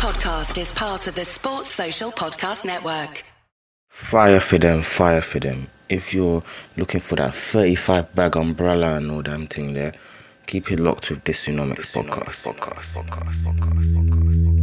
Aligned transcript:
podcast 0.00 0.58
is 0.58 0.72
part 0.72 1.06
of 1.08 1.14
the 1.14 1.26
Sports 1.26 1.68
Social 1.68 2.10
Podcast 2.10 2.64
Network. 2.64 3.22
Fire 3.90 4.40
for 4.40 4.56
them, 4.56 4.80
fire 4.80 5.20
for 5.20 5.40
them. 5.40 5.66
If 5.90 6.14
you're 6.14 6.42
looking 6.78 7.02
for 7.02 7.16
that 7.16 7.34
35 7.34 8.14
bag 8.14 8.34
umbrella 8.34 8.96
and 8.96 9.10
all 9.10 9.20
damn 9.20 9.46
thing 9.46 9.74
there, 9.74 9.92
keep 10.46 10.72
it 10.72 10.80
locked 10.80 11.10
with 11.10 11.22
this 11.24 11.44
Dysonomics 11.44 11.92
podcast. 11.92 12.46
Podcast, 12.46 12.96
podcast, 12.96 13.44
podcast, 13.44 13.44
podcast. 13.44 14.60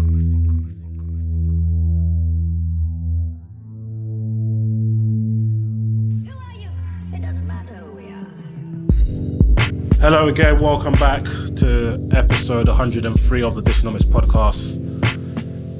Hello 9.99 10.27
again, 10.29 10.59
welcome 10.59 10.93
back 10.93 11.23
to 11.57 12.09
episode 12.11 12.67
103 12.67 13.43
of 13.43 13.53
the 13.53 13.61
Dysonomics 13.61 14.03
podcast. 14.03 14.96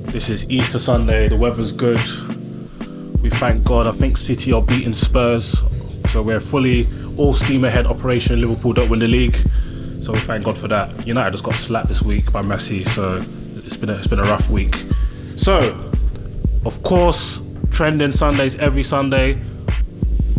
This 0.07 0.29
is 0.29 0.49
Easter 0.49 0.79
Sunday, 0.79 1.27
the 1.27 1.35
weather's 1.35 1.73
good. 1.73 1.99
We 3.21 3.29
thank 3.29 3.65
God. 3.65 3.87
I 3.87 3.91
think 3.91 4.17
City 4.17 4.53
are 4.53 4.61
beating 4.61 4.93
Spurs, 4.93 5.61
so 6.07 6.23
we're 6.23 6.39
fully 6.39 6.87
all 7.17 7.33
steam 7.33 7.65
ahead 7.65 7.85
operation. 7.85 8.39
Liverpool 8.39 8.71
don't 8.71 8.89
win 8.89 8.99
the 8.99 9.07
league, 9.07 9.35
so 9.99 10.13
we 10.13 10.21
thank 10.21 10.45
God 10.45 10.57
for 10.57 10.69
that. 10.69 11.05
United 11.05 11.31
just 11.31 11.43
got 11.43 11.57
slapped 11.57 11.89
this 11.89 12.01
week 12.01 12.31
by 12.31 12.41
Messi, 12.41 12.87
so 12.87 13.23
it's 13.65 13.75
been 13.75 13.89
a, 13.89 13.95
it's 13.95 14.07
been 14.07 14.19
a 14.19 14.23
rough 14.23 14.49
week. 14.49 14.81
So, 15.35 15.91
of 16.65 16.81
course, 16.83 17.41
trending 17.69 18.13
Sundays 18.13 18.55
every 18.55 18.83
Sunday. 18.83 19.39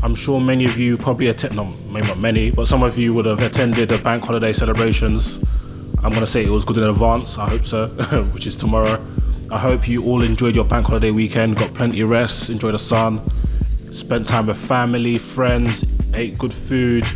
I'm 0.02 0.14
sure 0.14 0.40
many 0.40 0.64
of 0.64 0.78
you 0.78 0.96
probably 0.96 1.26
attend, 1.26 1.56
no, 1.56 1.66
maybe 1.90 2.06
not 2.06 2.18
many, 2.18 2.50
but 2.50 2.68
some 2.68 2.82
of 2.82 2.96
you 2.96 3.12
would 3.12 3.26
have 3.26 3.40
attended 3.40 3.90
the 3.90 3.98
bank 3.98 4.24
holiday 4.24 4.54
celebrations. 4.54 5.38
I'm 6.02 6.14
to 6.14 6.26
say 6.26 6.42
it 6.42 6.50
was 6.50 6.64
good 6.64 6.78
in 6.78 6.84
advance. 6.84 7.36
I 7.36 7.48
hope 7.48 7.66
so, 7.66 7.88
which 8.32 8.46
is 8.46 8.56
tomorrow. 8.56 9.04
I 9.50 9.58
hope 9.58 9.88
you 9.88 10.04
all 10.04 10.22
enjoyed 10.22 10.54
your 10.54 10.66
bank 10.66 10.86
holiday 10.88 11.10
weekend, 11.10 11.56
got 11.56 11.72
plenty 11.72 12.02
of 12.02 12.10
rest, 12.10 12.50
enjoyed 12.50 12.74
the 12.74 12.78
sun, 12.78 13.22
spent 13.92 14.26
time 14.26 14.46
with 14.46 14.58
family, 14.58 15.16
friends, 15.16 15.86
ate 16.12 16.36
good 16.36 16.52
food, 16.52 17.08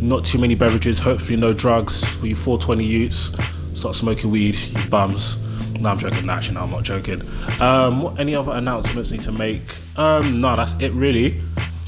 not 0.00 0.24
too 0.24 0.38
many 0.38 0.54
beverages, 0.54 0.98
hopefully 0.98 1.36
no 1.36 1.52
drugs 1.52 2.02
for 2.02 2.26
you 2.26 2.34
420 2.34 2.82
youths. 2.82 3.36
Start 3.74 3.94
smoking 3.94 4.30
weed, 4.30 4.56
you 4.56 4.88
bums. 4.88 5.36
No, 5.78 5.90
I'm 5.90 5.98
joking. 5.98 6.30
Actually, 6.30 6.54
no, 6.54 6.62
I'm 6.62 6.70
not 6.70 6.82
joking. 6.82 7.20
Um, 7.60 8.00
what, 8.00 8.18
any 8.18 8.34
other 8.34 8.52
announcements 8.52 9.10
need 9.10 9.20
to 9.22 9.32
make? 9.32 9.62
Um, 9.96 10.40
no, 10.40 10.56
that's 10.56 10.74
it 10.80 10.92
really. 10.92 11.42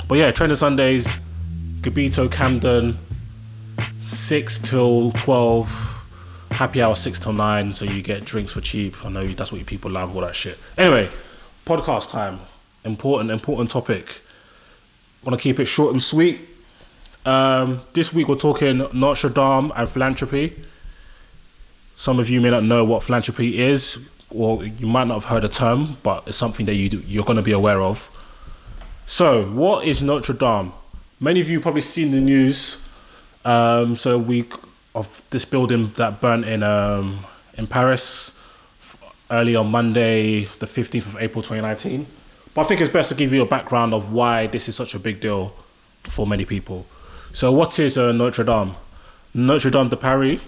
But 0.07 0.19
yeah, 0.19 0.31
Trending 0.31 0.57
Sundays, 0.57 1.17
Gabeto, 1.81 2.31
Camden, 2.31 2.99
6 4.01 4.59
till 4.59 5.13
12, 5.13 5.88
happy 6.59 6.83
hour 6.83 6.97
6 6.97 7.21
till 7.21 7.33
9, 7.33 7.73
so 7.73 7.85
you 7.85 8.03
get 8.03 8.25
drinks 8.25 8.53
for 8.53 8.61
cheap. 8.61 9.07
I 9.07 9.11
know 9.11 9.29
that's 9.29 9.53
what 9.53 9.61
you 9.61 9.65
people 9.65 9.93
love, 9.93 10.17
all 10.17 10.23
that 10.23 10.35
shit. 10.35 10.59
Anyway, 10.77 11.09
podcast 11.65 12.11
time. 12.11 12.41
Important, 12.83 13.31
important 13.31 13.71
topic. 13.71 14.23
Want 15.23 15.39
to 15.39 15.43
keep 15.43 15.61
it 15.61 15.67
short 15.67 15.93
and 15.93 16.03
sweet. 16.03 16.41
Um, 17.25 17.83
this 17.93 18.13
week 18.13 18.27
we're 18.27 18.35
talking 18.35 18.89
Notre 18.93 19.29
Dame 19.29 19.71
and 19.77 19.89
philanthropy. 19.89 20.61
Some 21.95 22.19
of 22.19 22.29
you 22.29 22.41
may 22.41 22.51
not 22.51 22.65
know 22.65 22.85
what 22.85 23.05
philanthropy 23.05 23.63
is, 23.63 24.09
or 24.29 24.65
you 24.65 24.89
might 24.89 25.07
not 25.07 25.15
have 25.15 25.25
heard 25.27 25.45
the 25.45 25.49
term, 25.49 25.97
but 26.03 26.25
it's 26.27 26.37
something 26.37 26.67
that 26.67 26.75
you 26.75 26.89
do, 26.89 27.05
you're 27.07 27.25
going 27.25 27.37
to 27.37 27.43
be 27.43 27.53
aware 27.53 27.81
of. 27.81 28.11
So, 29.07 29.49
what 29.51 29.85
is 29.85 30.03
Notre 30.03 30.35
Dame? 30.35 30.73
Many 31.21 31.41
of 31.41 31.49
you 31.49 31.61
probably 31.61 31.83
seen 31.83 32.11
the 32.11 32.21
news. 32.21 32.83
Um, 33.45 33.95
so, 33.95 34.19
week 34.19 34.55
of 34.99 35.23
this 35.31 35.45
building 35.45 35.93
that 35.95 36.21
burnt 36.21 36.45
in 36.45 36.63
um, 36.63 37.25
in 37.57 37.67
Paris 37.67 38.33
early 39.31 39.55
on 39.55 39.71
Monday, 39.71 40.45
the 40.59 40.67
15th 40.67 41.07
of 41.07 41.17
April 41.21 41.43
2019. 41.43 42.07
But 42.55 42.63
I 42.63 42.65
think 42.65 42.81
it's 42.81 42.91
best 42.91 43.11
to 43.11 43.15
give 43.15 43.33
you 43.33 43.43
a 43.43 43.47
background 43.47 43.95
of 43.95 44.13
why 44.13 44.49
this 44.49 44.69
is 44.69 44.75
such 44.75 44.95
a 44.95 44.99
big 44.99 45.21
deal 45.21 45.55
for 46.05 46.27
many 46.27 46.45
people. 46.45 46.87
So, 47.33 47.53
what 47.53 47.79
is 47.79 47.97
uh, 47.97 48.13
Notre 48.13 48.45
Dame? 48.45 48.75
Notre 49.35 49.71
Dame 49.71 49.89
de 49.89 49.97
Paris, 49.97 50.41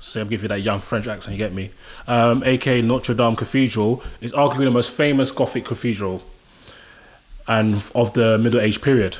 so 0.00 0.20
I'm 0.20 0.28
giving 0.28 0.44
you 0.44 0.48
that 0.48 0.62
young 0.62 0.80
French 0.80 1.06
accent, 1.06 1.36
you 1.36 1.38
get 1.38 1.52
me, 1.52 1.70
um, 2.08 2.42
aka 2.44 2.82
Notre 2.82 3.14
Dame 3.14 3.36
Cathedral, 3.36 4.02
is 4.20 4.32
arguably 4.32 4.64
the 4.64 4.70
most 4.70 4.90
famous 4.90 5.30
Gothic 5.30 5.64
cathedral 5.64 6.22
and 7.46 7.82
of 7.94 8.12
the 8.14 8.38
Middle 8.38 8.60
Age 8.60 8.80
period. 8.80 9.18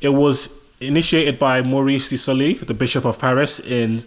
It 0.00 0.08
was 0.08 0.48
initiated 0.80 1.38
by 1.38 1.62
Maurice 1.62 2.08
de 2.08 2.18
Sully, 2.18 2.54
the 2.54 2.74
Bishop 2.74 3.04
of 3.04 3.18
Paris, 3.18 3.60
in 3.60 4.04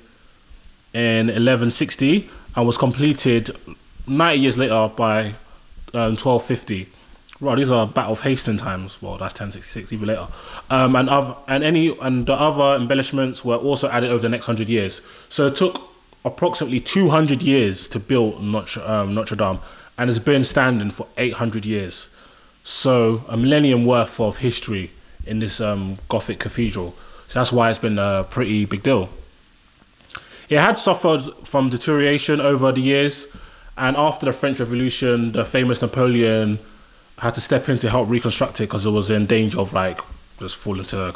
in 0.93 1.27
1160, 1.27 2.29
and 2.55 2.67
was 2.67 2.77
completed 2.77 3.49
90 4.07 4.39
years 4.39 4.57
later 4.57 4.91
by 4.95 5.27
um, 5.93 6.15
1250. 6.17 6.87
Right, 7.39 7.57
these 7.57 7.71
are 7.71 7.87
Battle 7.87 8.11
of 8.11 8.19
Hastings 8.19 8.61
times. 8.61 9.01
Well, 9.01 9.13
that's 9.13 9.33
1066, 9.33 9.93
even 9.93 10.07
later. 10.07 10.27
Um, 10.69 10.95
and 10.95 11.09
other, 11.09 11.35
and 11.47 11.63
any 11.63 11.97
and 11.99 12.25
the 12.27 12.33
other 12.33 12.79
embellishments 12.79 13.43
were 13.43 13.55
also 13.55 13.89
added 13.89 14.11
over 14.11 14.21
the 14.21 14.29
next 14.29 14.45
hundred 14.45 14.69
years. 14.69 15.01
So 15.29 15.47
it 15.47 15.55
took 15.55 15.81
approximately 16.23 16.79
200 16.79 17.41
years 17.41 17.87
to 17.87 17.99
build 17.99 18.43
Notre, 18.43 18.87
um, 18.87 19.15
Notre 19.15 19.35
Dame, 19.35 19.59
and 19.97 20.09
it's 20.09 20.19
been 20.19 20.43
standing 20.43 20.91
for 20.91 21.07
800 21.17 21.65
years. 21.65 22.09
So 22.63 23.23
a 23.27 23.35
millennium 23.35 23.85
worth 23.85 24.19
of 24.19 24.37
history 24.37 24.91
in 25.31 25.39
this 25.39 25.61
um, 25.61 25.97
Gothic 26.09 26.39
cathedral. 26.39 26.93
So 27.27 27.39
that's 27.39 27.53
why 27.53 27.69
it's 27.69 27.79
been 27.79 27.97
a 27.97 28.25
pretty 28.29 28.65
big 28.65 28.83
deal. 28.83 29.09
It 30.49 30.59
had 30.59 30.77
suffered 30.77 31.21
from 31.45 31.69
deterioration 31.69 32.41
over 32.41 32.73
the 32.73 32.81
years, 32.81 33.27
and 33.77 33.95
after 33.95 34.25
the 34.25 34.33
French 34.33 34.59
Revolution, 34.59 35.31
the 35.31 35.45
famous 35.45 35.81
Napoleon 35.81 36.59
had 37.17 37.33
to 37.35 37.41
step 37.41 37.69
in 37.69 37.77
to 37.77 37.89
help 37.89 38.09
reconstruct 38.09 38.59
it 38.59 38.63
because 38.63 38.85
it 38.85 38.89
was 38.89 39.09
in 39.09 39.25
danger 39.25 39.59
of 39.59 39.71
like 39.71 40.01
just 40.37 40.57
falling 40.57 40.83
to 40.85 41.15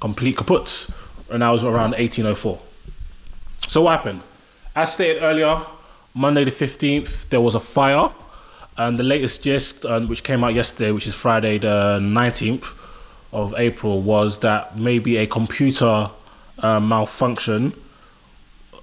complete 0.00 0.38
kaput. 0.38 0.88
And 1.28 1.42
that 1.42 1.50
was 1.50 1.64
around 1.64 1.92
1804. 1.92 2.58
So 3.68 3.82
what 3.82 3.98
happened? 3.98 4.22
As 4.74 4.94
stated 4.94 5.22
earlier, 5.22 5.60
Monday 6.14 6.44
the 6.44 6.50
15th, 6.50 7.28
there 7.28 7.40
was 7.42 7.54
a 7.54 7.60
fire 7.60 8.10
and 8.78 8.98
the 8.98 9.02
latest 9.02 9.42
gist, 9.44 9.84
um, 9.84 10.08
which 10.08 10.22
came 10.22 10.42
out 10.42 10.54
yesterday, 10.54 10.92
which 10.92 11.06
is 11.06 11.14
Friday 11.14 11.58
the 11.58 11.98
19th 12.00 12.74
of 13.32 13.54
April, 13.56 14.02
was 14.02 14.40
that 14.40 14.78
maybe 14.78 15.16
a 15.16 15.26
computer 15.26 16.06
uh, 16.58 16.80
malfunction 16.80 17.72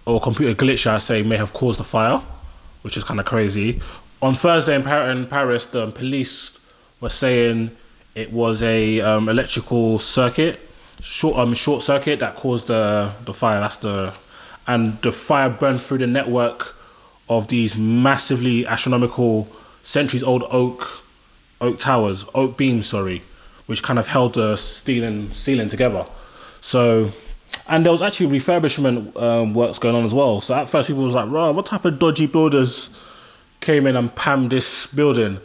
or 0.05 0.19
computer 0.19 0.55
glitch, 0.55 0.87
I 0.87 0.97
say, 0.97 1.21
may 1.21 1.37
have 1.37 1.53
caused 1.53 1.79
the 1.79 1.83
fire, 1.83 2.21
which 2.81 2.97
is 2.97 3.03
kind 3.03 3.19
of 3.19 3.25
crazy. 3.25 3.79
On 4.21 4.33
Thursday 4.33 4.75
in, 4.75 4.83
Par- 4.83 5.09
in 5.09 5.27
Paris, 5.27 5.67
the 5.67 5.91
police 5.91 6.59
were 6.99 7.09
saying 7.09 7.71
it 8.15 8.33
was 8.33 8.63
a 8.63 8.99
um, 9.01 9.29
electrical 9.29 9.99
circuit, 9.99 10.59
short 10.99 11.37
um, 11.37 11.53
short 11.53 11.83
circuit 11.83 12.19
that 12.19 12.35
caused 12.35 12.67
the 12.67 13.13
the 13.25 13.33
fire. 13.33 13.61
That's 13.61 13.77
the 13.77 14.13
and 14.67 15.01
the 15.01 15.11
fire 15.11 15.49
burned 15.49 15.81
through 15.81 15.99
the 15.99 16.07
network 16.07 16.75
of 17.29 17.47
these 17.47 17.77
massively 17.77 18.65
astronomical 18.65 19.47
centuries 19.83 20.23
old 20.23 20.43
oak 20.49 21.03
oak 21.61 21.79
towers, 21.79 22.25
oak 22.33 22.57
beams, 22.57 22.87
sorry, 22.87 23.21
which 23.69 23.83
kind 23.83 23.99
of 23.99 24.07
held 24.07 24.33
the 24.33 24.55
ceiling 24.55 25.31
ceiling 25.31 25.69
together. 25.69 26.05
So, 26.59 27.11
and 27.67 27.85
there 27.85 27.91
was 27.91 28.01
actually 28.01 28.39
refurbishment 28.39 29.15
um, 29.21 29.53
works 29.53 29.77
going 29.77 29.95
on 29.95 30.05
as 30.05 30.13
well. 30.13 30.41
So 30.41 30.55
at 30.55 30.67
first 30.67 30.87
people 30.87 31.03
was 31.03 31.13
like, 31.13 31.29
"Right, 31.29 31.51
what 31.51 31.65
type 31.65 31.85
of 31.85 31.99
dodgy 31.99 32.25
builders 32.25 32.89
came 33.61 33.85
in 33.85 33.95
and 33.95 34.13
pammed 34.15 34.49
this 34.49 34.87
building?" 34.87 35.39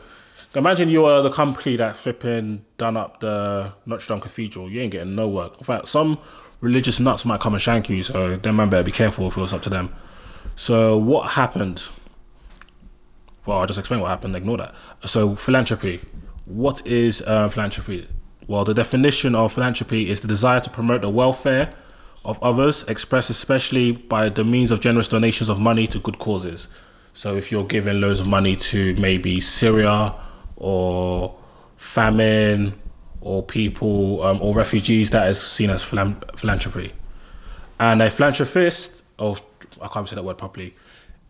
Imagine 0.55 0.89
you 0.89 1.05
are 1.05 1.21
the 1.21 1.31
company 1.31 1.77
that 1.77 1.97
flipping 1.97 2.65
done 2.79 2.97
up 2.97 3.21
the 3.21 3.73
Notre 3.87 4.07
Dame 4.07 4.21
Cathedral. 4.21 4.71
You 4.71 4.83
ain't 4.83 4.93
getting 4.93 5.15
no 5.17 5.29
work. 5.29 5.59
In 5.59 5.65
fact, 5.65 5.89
some 5.89 6.19
religious 6.61 7.01
nuts 7.01 7.25
might 7.25 7.41
come 7.41 7.55
and 7.55 7.63
shank 7.63 7.91
you. 7.91 8.03
So 8.03 8.37
then 8.37 8.57
man 8.57 8.71
better 8.71 8.85
be 8.85 8.93
careful 8.93 9.27
if 9.27 9.37
it 9.37 9.41
was 9.41 9.53
up 9.53 9.63
to 9.63 9.71
them. 9.71 9.93
So 10.55 10.97
what 10.97 11.33
happened? 11.33 11.83
well, 13.47 13.59
I'll 13.59 13.67
just 13.67 13.79
explain 13.79 14.01
what 14.01 14.09
happened, 14.09 14.37
ignore 14.37 14.59
that. 14.59 14.75
So, 15.07 15.37
philanthropy. 15.37 16.01
What 16.47 16.87
is 16.87 17.23
uh, 17.23 17.49
philanthropy? 17.49 18.09
Well, 18.47 18.65
the 18.65 18.75
definition 18.75 19.35
of 19.35 19.53
philanthropy 19.53 20.11
is 20.11 20.21
the 20.21 20.29
desire 20.29 20.61
to 20.61 20.71
promote 20.71 21.01
the 21.01 21.09
welfare 21.09 21.71
of 22.25 22.43
others, 22.43 22.87
expressed 22.89 23.31
especially 23.31 23.93
by 23.93 24.29
the 24.29 24.45
means 24.45 24.71
of 24.71 24.81
generous 24.81 25.09
donations 25.09 25.49
of 25.49 25.59
money 25.59 25.87
to 25.89 25.99
good 25.99 26.19
causes. 26.19 26.69
So, 27.15 27.37
if 27.37 27.51
you're 27.51 27.65
giving 27.65 28.01
loads 28.01 28.21
of 28.21 28.27
money 28.27 28.57
to 28.57 28.95
maybe 28.97 29.41
Syria 29.41 30.15
or 30.57 31.37
famine 31.77 32.75
or 33.21 33.43
people 33.43 34.23
um, 34.23 34.43
or 34.43 34.55
refugees, 34.55 35.11
that 35.11 35.29
is 35.29 35.41
seen 35.41 35.71
as 35.71 35.85
philan- 35.85 36.39
philanthropy. 36.39 36.93
And 37.81 38.03
a 38.03 38.11
philanthropist, 38.11 39.03
oh, 39.19 39.37
I 39.81 39.89
can't 39.89 40.09
say 40.09 40.17
that 40.17 40.25
word 40.25 40.39
properly 40.39 40.75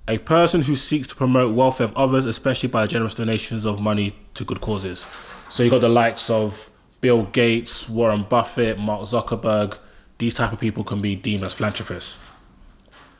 a 0.06 0.18
person 0.18 0.62
who 0.62 0.76
seeks 0.76 1.08
to 1.08 1.14
promote 1.14 1.54
welfare 1.54 1.86
of 1.86 1.96
others, 1.96 2.24
especially 2.24 2.68
by 2.68 2.86
generous 2.86 3.14
donations 3.14 3.64
of 3.64 3.80
money 3.80 4.14
to 4.34 4.44
good 4.44 4.60
causes. 4.60 5.06
So 5.48 5.62
you 5.62 5.70
got 5.70 5.80
the 5.80 5.88
likes 5.88 6.28
of 6.28 6.70
Bill 7.04 7.24
Gates, 7.24 7.86
Warren 7.86 8.22
Buffett, 8.22 8.78
Mark 8.78 9.02
Zuckerberg. 9.02 9.76
These 10.16 10.32
type 10.32 10.54
of 10.54 10.58
people 10.58 10.84
can 10.84 11.02
be 11.02 11.14
deemed 11.14 11.44
as 11.44 11.52
philanthropists. 11.52 12.24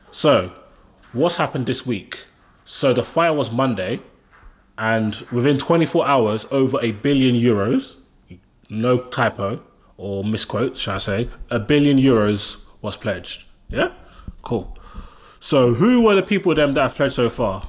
So, 0.09 0.51
what's 1.13 1.35
happened 1.35 1.67
this 1.67 1.85
week? 1.85 2.17
So 2.63 2.93
the 2.93 3.03
fire 3.03 3.31
was 3.31 3.51
Monday, 3.51 3.99
and 4.79 5.13
within 5.31 5.59
24 5.59 6.07
hours, 6.07 6.47
over 6.49 6.79
a 6.81 6.93
billion 6.93 7.35
euros, 7.35 7.97
no 8.71 8.97
typo 8.97 9.61
or 9.97 10.23
misquote, 10.23 10.77
shall 10.77 10.95
I 10.95 10.97
say, 10.97 11.29
a 11.51 11.59
billion 11.59 11.99
euros 11.99 12.65
was 12.81 12.97
pledged. 12.97 13.43
Yeah? 13.69 13.93
Cool. 14.41 14.75
So 15.39 15.75
who 15.75 16.01
were 16.01 16.15
the 16.15 16.23
people 16.23 16.55
them 16.55 16.73
that 16.73 16.81
have 16.81 16.95
pledged 16.95 17.13
so 17.13 17.29
far? 17.29 17.61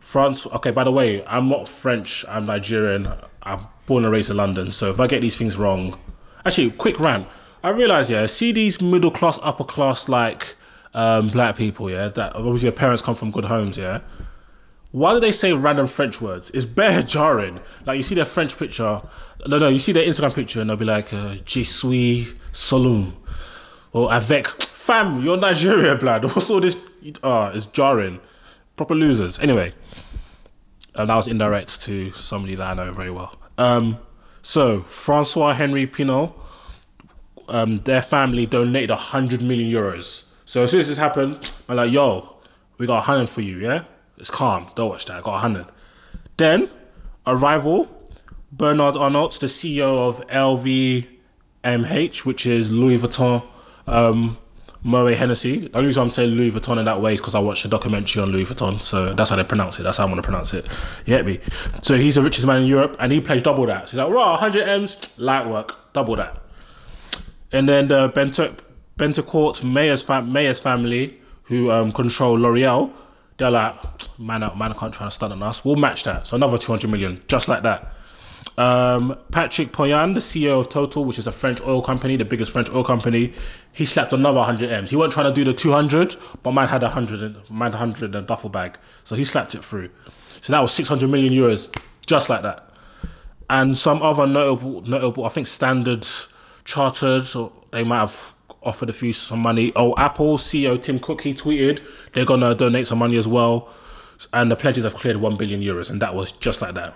France. 0.00 0.48
Okay, 0.48 0.72
by 0.72 0.82
the 0.82 0.90
way, 0.90 1.24
I'm 1.26 1.48
not 1.48 1.68
French. 1.68 2.24
I'm 2.28 2.46
Nigerian. 2.46 3.08
I'm 3.44 3.68
born 3.92 4.04
and 4.06 4.12
raised 4.14 4.30
in 4.30 4.38
London. 4.38 4.72
So 4.72 4.90
if 4.90 4.98
I 5.00 5.06
get 5.06 5.20
these 5.20 5.36
things 5.36 5.58
wrong, 5.58 5.98
actually, 6.46 6.70
quick 6.70 6.98
rant. 6.98 7.26
I 7.62 7.68
realize, 7.68 8.08
yeah, 8.08 8.24
see 8.24 8.50
these 8.50 8.80
middle 8.80 9.10
class, 9.10 9.38
upper 9.42 9.64
class, 9.64 10.08
like 10.08 10.54
um, 10.94 11.28
black 11.28 11.56
people, 11.56 11.90
yeah, 11.90 12.08
that 12.08 12.34
obviously 12.34 12.68
your 12.68 12.72
parents 12.72 13.02
come 13.02 13.14
from 13.14 13.30
good 13.30 13.44
homes, 13.44 13.76
yeah. 13.76 14.00
Why 14.92 15.12
do 15.12 15.20
they 15.20 15.30
say 15.30 15.52
random 15.52 15.86
French 15.86 16.22
words? 16.22 16.50
It's 16.52 16.64
bare 16.64 17.02
jarring. 17.14 17.60
Like 17.84 17.98
you 17.98 18.02
see 18.02 18.14
their 18.14 18.24
French 18.24 18.58
picture, 18.58 19.02
no, 19.46 19.58
no, 19.58 19.68
you 19.68 19.78
see 19.78 19.92
their 19.92 20.06
Instagram 20.06 20.32
picture, 20.34 20.62
and 20.62 20.70
they'll 20.70 20.76
be 20.78 20.86
like, 20.86 21.12
uh, 21.12 21.34
"Je 21.44 21.62
suis 21.62 22.32
Solum," 22.52 23.14
or 23.92 24.10
"Avec." 24.10 24.46
Fam, 24.62 25.22
you're 25.22 25.36
Nigeria, 25.36 25.96
blood. 25.96 26.24
What's 26.34 26.48
all 26.48 26.60
this? 26.60 26.78
Ah, 27.22 27.50
it's 27.50 27.66
jarring. 27.66 28.20
Proper 28.76 28.94
losers. 28.94 29.38
Anyway, 29.38 29.74
and 30.94 31.10
that 31.10 31.14
was 31.14 31.28
indirect 31.28 31.82
to 31.82 32.10
somebody 32.12 32.54
that 32.54 32.66
I 32.66 32.74
know 32.74 32.90
very 32.92 33.10
well. 33.10 33.41
Um, 33.62 33.98
so 34.42 34.82
Francois 34.82 35.52
Henri 35.52 35.86
Pinault, 35.86 36.34
um, 37.48 37.74
their 37.74 38.02
family 38.02 38.44
donated 38.44 38.90
hundred 38.90 39.40
million 39.40 39.70
euros. 39.72 40.24
So 40.44 40.64
as 40.64 40.72
soon 40.72 40.80
as 40.80 40.88
this 40.88 40.98
happened, 40.98 41.52
I'm 41.68 41.76
like, 41.76 41.92
"Yo, 41.92 42.38
we 42.78 42.86
got 42.86 42.98
a 42.98 43.02
hundred 43.02 43.28
for 43.28 43.40
you, 43.40 43.58
yeah." 43.58 43.84
It's 44.18 44.30
calm. 44.30 44.66
Don't 44.74 44.90
watch 44.90 45.04
that. 45.06 45.18
I 45.18 45.20
got 45.20 45.30
a 45.30 45.42
100. 45.42 45.66
Then, 46.36 46.70
a 47.26 47.36
rival, 47.36 47.88
Bernard 48.52 48.96
Arnault, 48.96 49.38
the 49.40 49.48
CEO 49.48 50.08
of 50.08 50.20
LVMH, 50.28 52.24
which 52.24 52.46
is 52.46 52.70
Louis 52.70 52.98
Vuitton, 52.98 53.42
um, 53.86 54.38
Moet 54.84 55.16
Hennessy. 55.16 55.68
The 55.68 55.76
only 55.76 55.88
reason 55.88 56.02
I'm 56.02 56.10
saying 56.10 56.30
Louis 56.30 56.50
Vuitton 56.50 56.78
in 56.78 56.84
that 56.86 57.00
way 57.00 57.14
is 57.14 57.20
because 57.20 57.34
I 57.34 57.38
watched 57.38 57.64
a 57.64 57.68
documentary 57.68 58.22
on 58.22 58.30
Louis 58.30 58.44
Vuitton, 58.44 58.82
so 58.82 59.14
that's 59.14 59.30
how 59.30 59.36
they 59.36 59.44
pronounce 59.44 59.78
it. 59.78 59.84
That's 59.84 59.98
how 59.98 60.04
I'm 60.04 60.10
gonna 60.10 60.22
pronounce 60.22 60.52
it. 60.54 60.68
You 61.06 61.16
get 61.16 61.24
me? 61.24 61.38
So 61.82 61.96
he's 61.96 62.16
the 62.16 62.22
richest 62.22 62.46
man 62.46 62.62
in 62.62 62.68
Europe, 62.68 62.96
and 62.98 63.12
he 63.12 63.20
plays 63.20 63.42
double 63.42 63.66
that. 63.66 63.88
So 63.88 63.92
he's 63.92 63.98
like, 63.98 64.12
raw, 64.12 64.32
100 64.32 64.68
M's, 64.68 65.16
light 65.18 65.46
work, 65.46 65.92
double 65.92 66.16
that. 66.16 66.42
And 67.52 67.68
then 67.68 67.88
the 67.88 68.08
Benta- 68.10 68.58
Bettencourt 68.98 69.62
Meyers, 69.62 70.02
fam- 70.02 70.32
Meyers 70.32 70.58
family, 70.58 71.20
who 71.44 71.70
um, 71.70 71.92
control 71.92 72.34
L'Oreal, 72.34 72.92
they're 73.36 73.50
like, 73.50 73.74
man, 74.18 74.40
man 74.40 74.72
I 74.72 74.74
can't 74.74 74.92
try 74.92 75.06
to 75.06 75.10
stun 75.10 75.32
on 75.32 75.42
us. 75.42 75.64
We'll 75.64 75.76
match 75.76 76.04
that. 76.04 76.26
So 76.26 76.36
another 76.36 76.58
200 76.58 76.90
million, 76.90 77.20
just 77.28 77.48
like 77.48 77.62
that. 77.62 77.92
Um, 78.58 79.18
Patrick 79.30 79.72
Pouyanné, 79.72 80.14
the 80.14 80.20
CEO 80.20 80.60
of 80.60 80.68
Total, 80.68 81.04
which 81.04 81.18
is 81.18 81.26
a 81.26 81.32
French 81.32 81.60
oil 81.62 81.82
company, 81.82 82.16
the 82.16 82.24
biggest 82.24 82.52
French 82.52 82.70
oil 82.70 82.84
company, 82.84 83.32
he 83.74 83.86
slapped 83.86 84.12
another 84.12 84.38
100 84.38 84.70
M's. 84.70 84.90
He 84.90 84.96
wasn't 84.96 85.14
trying 85.14 85.26
to 85.26 85.32
do 85.32 85.44
the 85.44 85.54
200, 85.54 86.16
but 86.42 86.52
man 86.52 86.68
had 86.68 86.82
a 86.82 86.86
100, 86.86 87.50
man 87.50 87.72
100 87.72 88.14
and 88.14 88.26
duffel 88.26 88.50
bag. 88.50 88.76
So 89.04 89.16
he 89.16 89.24
slapped 89.24 89.54
it 89.54 89.64
through. 89.64 89.90
So 90.42 90.52
that 90.52 90.60
was 90.60 90.72
600 90.72 91.08
million 91.08 91.32
euros, 91.32 91.74
just 92.04 92.28
like 92.28 92.42
that. 92.42 92.68
And 93.48 93.76
some 93.76 94.02
other 94.02 94.26
notable, 94.26 94.82
notable 94.82 95.24
I 95.24 95.28
think 95.28 95.46
Standard 95.46 96.06
Chartered, 96.64 97.26
so 97.26 97.52
they 97.70 97.84
might 97.84 98.00
have 98.00 98.34
offered 98.62 98.88
a 98.88 98.92
few 98.92 99.12
some 99.12 99.40
money. 99.40 99.72
Oh, 99.76 99.94
Apple 99.96 100.38
CEO 100.38 100.80
Tim 100.80 100.98
Cook 100.98 101.22
he 101.22 101.34
tweeted 101.34 101.80
they're 102.12 102.24
gonna 102.24 102.54
donate 102.54 102.86
some 102.86 102.98
money 102.98 103.16
as 103.16 103.26
well, 103.26 103.68
and 104.32 104.50
the 104.50 104.56
pledges 104.56 104.84
have 104.84 104.94
cleared 104.94 105.16
one 105.16 105.36
billion 105.36 105.60
euros, 105.60 105.90
and 105.90 106.00
that 106.00 106.14
was 106.14 106.32
just 106.32 106.62
like 106.62 106.74
that. 106.74 106.94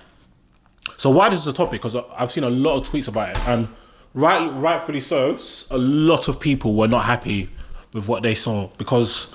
So 1.07 1.11
why 1.11 1.29
this 1.29 1.39
is 1.39 1.47
a 1.47 1.53
topic? 1.53 1.81
Because 1.81 1.95
I've 2.17 2.33
seen 2.33 2.43
a 2.43 2.51
lot 2.51 2.79
of 2.79 2.91
tweets 2.91 3.07
about 3.07 3.29
it, 3.29 3.39
and 3.47 3.69
right, 4.13 4.49
rightfully 4.55 4.99
so. 4.99 5.37
A 5.71 5.79
lot 5.79 6.27
of 6.27 6.41
people 6.41 6.75
were 6.75 6.89
not 6.89 7.05
happy 7.05 7.49
with 7.93 8.09
what 8.09 8.25
they 8.25 8.35
saw 8.35 8.71
because 8.77 9.33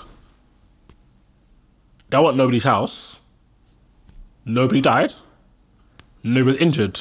that 2.10 2.20
wasn't 2.20 2.40
nobody's 2.40 2.66
house. 2.66 3.22
Nobody 4.44 4.82
died. 4.82 5.14
Nobody 6.26 6.44
was 6.44 6.56
injured, 6.58 7.00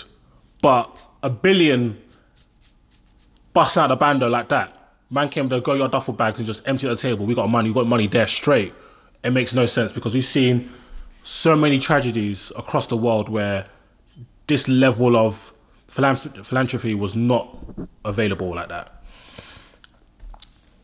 but 0.63 0.97
a 1.25 1.31
billion 1.31 2.01
bust 3.53 3.77
out 3.77 3.91
a 3.91 3.97
bando 3.97 4.29
like 4.29 4.51
that 4.51 4.95
man 5.11 5.31
came 5.31 5.49
to 5.49 5.61
go 5.61 5.75
your 5.75 5.89
duffel 5.89 6.15
bags 6.15 6.39
and 6.39 6.47
just 6.47 6.63
empty 6.69 6.87
the 6.87 6.95
table. 6.95 7.27
We 7.27 7.35
got 7.35 7.51
money, 7.51 7.71
we 7.71 7.75
got 7.75 7.89
money 7.89 8.07
there 8.07 8.29
straight. 8.29 8.73
It 9.25 9.33
makes 9.33 9.53
no 9.53 9.67
sense 9.67 9.91
because 9.91 10.15
we've 10.15 10.25
seen 10.25 10.71
so 11.25 11.57
many 11.57 11.81
tragedies 11.81 12.53
across 12.57 12.87
the 12.87 12.97
world 12.97 13.29
where 13.29 13.65
this 14.50 14.69
level 14.69 15.17
of 15.17 15.55
philanthropy 15.88 16.94
was 16.94 17.14
not 17.14 17.56
available 18.05 18.55
like 18.55 18.69
that. 18.69 19.02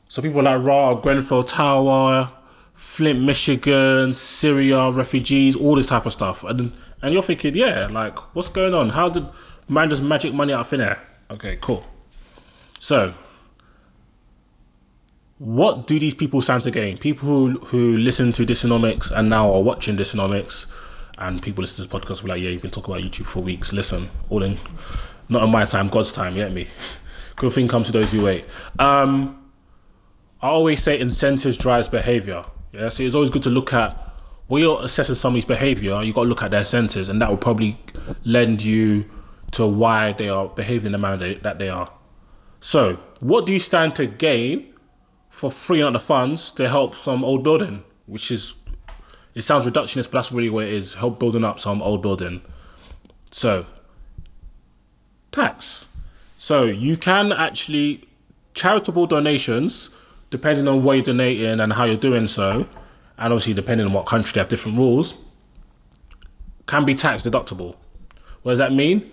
So 0.08 0.22
people 0.22 0.42
like 0.42 0.62
Ra, 0.64 0.94
Grenfell 0.94 1.44
Tower, 1.44 2.30
Flint, 2.72 3.20
Michigan, 3.20 4.14
Syria, 4.14 4.90
refugees, 4.90 5.54
all 5.56 5.74
this 5.74 5.86
type 5.86 6.06
of 6.06 6.12
stuff. 6.12 6.44
And 6.44 6.72
and 7.02 7.12
you're 7.12 7.22
thinking, 7.22 7.54
yeah, 7.54 7.88
like, 7.90 8.18
what's 8.34 8.48
going 8.48 8.72
on? 8.72 8.90
How 8.90 9.10
did 9.10 9.26
man 9.68 9.90
just 9.90 10.02
magic 10.02 10.32
money 10.32 10.52
out 10.52 10.60
of 10.60 10.68
thin 10.68 10.80
air? 10.80 11.02
Okay, 11.30 11.58
cool. 11.60 11.84
So 12.80 13.12
what 15.38 15.86
do 15.86 15.98
these 15.98 16.14
people 16.14 16.40
stand 16.40 16.62
to 16.62 16.70
gain? 16.70 16.98
People 16.98 17.28
who 17.28 17.58
who 17.66 17.98
listen 17.98 18.32
to 18.32 18.46
Dysonomics 18.46 19.10
and 19.10 19.28
now 19.28 19.52
are 19.52 19.62
watching 19.62 19.96
Dysonomics, 19.96 20.66
and 21.18 21.42
people 21.42 21.62
listen 21.62 21.76
to 21.76 21.82
this 21.82 21.90
podcast 21.90 22.22
will 22.22 22.28
be 22.28 22.32
like, 22.32 22.40
yeah, 22.40 22.50
you've 22.50 22.62
been 22.62 22.70
talking 22.70 22.94
about 22.94 23.04
YouTube 23.04 23.26
for 23.26 23.40
weeks. 23.40 23.72
Listen, 23.72 24.08
all 24.28 24.42
in, 24.42 24.58
not 25.28 25.42
in 25.42 25.50
my 25.50 25.64
time, 25.64 25.88
God's 25.88 26.12
time. 26.12 26.36
You 26.36 26.44
get 26.44 26.52
me? 26.52 26.68
Good 27.36 27.52
thing 27.52 27.68
comes 27.68 27.86
to 27.86 27.92
those 27.92 28.12
who 28.12 28.22
wait. 28.22 28.46
Um, 28.78 29.50
I 30.40 30.48
always 30.48 30.82
say 30.82 30.98
incentives 30.98 31.56
drives 31.56 31.88
behavior. 31.88 32.42
Yeah, 32.72 32.88
so 32.88 33.02
it's 33.02 33.14
always 33.14 33.30
good 33.30 33.42
to 33.44 33.50
look 33.50 33.72
at 33.72 34.20
when 34.48 34.62
you're 34.62 34.82
assessing 34.82 35.14
somebody's 35.14 35.44
behavior. 35.44 36.02
You 36.02 36.12
got 36.12 36.22
to 36.22 36.28
look 36.28 36.42
at 36.42 36.50
their 36.50 36.60
incentives, 36.60 37.08
and 37.08 37.20
that 37.20 37.28
will 37.30 37.36
probably 37.36 37.78
lend 38.24 38.62
you 38.62 39.04
to 39.52 39.66
why 39.66 40.12
they 40.12 40.28
are 40.28 40.48
behaving 40.48 40.86
in 40.86 40.92
the 40.92 40.98
manner 40.98 41.34
that 41.34 41.58
they 41.58 41.68
are. 41.68 41.86
So, 42.60 42.98
what 43.20 43.46
do 43.46 43.52
you 43.52 43.58
stand 43.58 43.96
to 43.96 44.06
gain? 44.06 44.74
for 45.36 45.50
freeing 45.50 45.84
up 45.84 45.92
the 45.92 46.00
funds 46.00 46.50
to 46.50 46.66
help 46.66 46.94
some 46.94 47.22
old 47.22 47.44
building, 47.44 47.84
which 48.06 48.30
is 48.30 48.54
it 49.36 49.42
sounds 49.42 49.66
reductionist, 49.66 50.04
but 50.04 50.12
that's 50.12 50.32
really 50.32 50.48
what 50.48 50.64
it 50.64 50.72
is. 50.72 50.94
Help 50.94 51.20
building 51.20 51.44
up 51.44 51.60
some 51.60 51.82
old 51.82 52.00
building. 52.00 52.40
So 53.30 53.66
tax. 55.30 55.94
So 56.38 56.64
you 56.64 56.96
can 56.96 57.32
actually 57.32 58.08
charitable 58.54 59.06
donations, 59.06 59.90
depending 60.30 60.66
on 60.66 60.82
where 60.82 60.96
you're 60.96 61.04
donating 61.04 61.60
and 61.60 61.70
how 61.74 61.84
you're 61.84 61.98
doing 61.98 62.26
so, 62.26 62.66
and 63.18 63.32
obviously 63.32 63.52
depending 63.52 63.86
on 63.86 63.92
what 63.92 64.06
country 64.06 64.32
they 64.32 64.40
have 64.40 64.48
different 64.48 64.78
rules, 64.78 65.14
can 66.66 66.86
be 66.86 66.94
tax 66.94 67.22
deductible. 67.22 67.76
What 68.42 68.52
does 68.52 68.58
that 68.58 68.72
mean? 68.72 69.12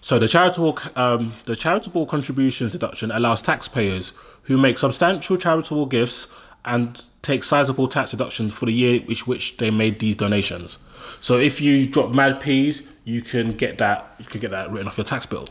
So 0.00 0.18
the 0.18 0.26
charitable 0.26 0.80
um, 0.96 1.32
the 1.44 1.54
charitable 1.54 2.06
contributions 2.06 2.72
deduction 2.72 3.12
allows 3.12 3.40
taxpayers 3.40 4.12
who 4.42 4.58
make 4.58 4.78
substantial 4.78 5.36
charitable 5.36 5.86
gifts 5.86 6.26
and 6.64 7.02
take 7.22 7.42
sizable 7.42 7.88
tax 7.88 8.10
deductions 8.10 8.56
for 8.56 8.66
the 8.66 8.72
year 8.72 9.00
which 9.00 9.26
which 9.26 9.56
they 9.56 9.70
made 9.70 9.98
these 9.98 10.16
donations. 10.16 10.78
So 11.20 11.38
if 11.38 11.60
you 11.60 11.86
drop 11.86 12.10
mad 12.10 12.40
peas, 12.40 12.92
you 13.04 13.22
can 13.22 13.52
get 13.52 13.78
that 13.78 14.14
you 14.18 14.24
can 14.24 14.40
get 14.40 14.50
that 14.50 14.70
written 14.70 14.88
off 14.88 14.98
your 14.98 15.04
tax 15.04 15.26
bill. 15.26 15.48